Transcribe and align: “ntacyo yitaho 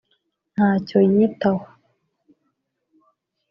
“ntacyo 0.53 0.99
yitaho 1.13 1.65